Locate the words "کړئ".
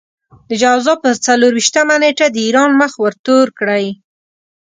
3.59-3.85